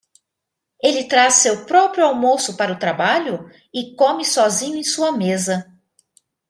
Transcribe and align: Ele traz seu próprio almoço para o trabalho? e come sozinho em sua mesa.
Ele 0.81 1.03
traz 1.07 1.35
seu 1.35 1.63
próprio 1.67 2.03
almoço 2.07 2.57
para 2.57 2.73
o 2.73 2.79
trabalho? 2.79 3.47
e 3.71 3.95
come 3.95 4.25
sozinho 4.25 4.77
em 4.79 4.83
sua 4.83 5.11
mesa. 5.11 5.71